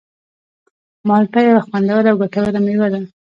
[1.07, 3.01] مالټه یوه خوندوره او ګټوره مېوه ده.